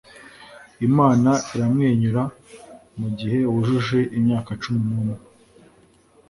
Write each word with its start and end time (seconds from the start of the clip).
imana 0.87 1.31
iramwenyura 1.53 2.23
mugihe 2.99 3.39
wujuje 3.51 3.99
imyaka 4.17 4.51
cumi 4.61 4.79
n'umwe. 4.87 5.17